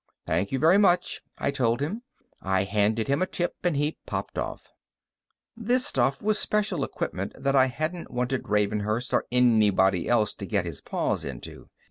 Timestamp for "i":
1.37-1.51, 2.41-2.63, 7.55-7.67